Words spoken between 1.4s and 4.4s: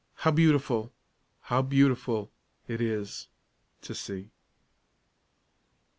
how beautiful it is to see!"